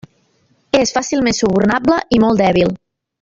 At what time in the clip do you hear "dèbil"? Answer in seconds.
2.45-2.73